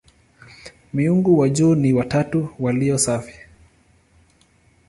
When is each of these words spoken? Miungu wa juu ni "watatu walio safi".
Miungu 0.93 1.37
wa 1.39 1.49
juu 1.49 1.75
ni 1.75 1.93
"watatu 1.93 2.49
walio 2.59 2.97
safi". 2.97 3.39